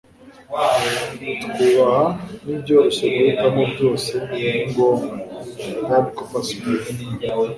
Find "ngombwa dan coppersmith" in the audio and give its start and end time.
4.69-6.85